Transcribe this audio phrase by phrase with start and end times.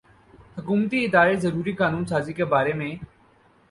[0.57, 3.05] حکومتی ادارے ضروری قانون سازی کے بارے میں بے